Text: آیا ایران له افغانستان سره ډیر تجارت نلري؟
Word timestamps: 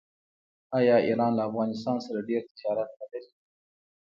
آیا 0.77 0.95
ایران 1.07 1.31
له 1.37 1.43
افغانستان 1.49 1.97
سره 2.05 2.19
ډیر 2.29 2.41
تجارت 2.49 2.89
نلري؟ 2.99 3.29